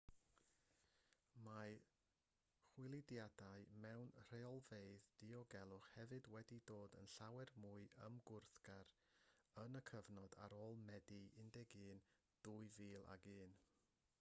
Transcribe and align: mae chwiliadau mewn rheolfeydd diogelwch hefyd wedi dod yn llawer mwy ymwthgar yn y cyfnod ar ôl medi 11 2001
mae 1.47 1.73
chwiliadau 2.69 3.67
mewn 3.83 4.07
rheolfeydd 4.29 5.03
diogelwch 5.23 5.89
hefyd 5.97 6.29
wedi 6.37 6.57
dod 6.71 6.97
yn 7.03 7.11
llawer 7.17 7.53
mwy 7.67 7.85
ymwthgar 8.07 8.89
yn 9.67 9.81
y 9.83 9.85
cyfnod 9.93 10.37
ar 10.47 10.57
ôl 10.63 10.83
medi 10.89 11.21
11 11.45 11.79
2001 12.49 13.63